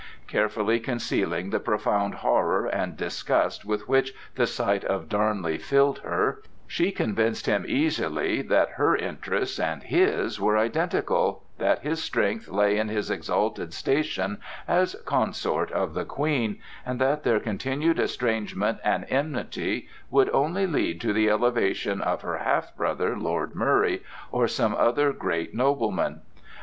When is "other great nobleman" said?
24.73-26.21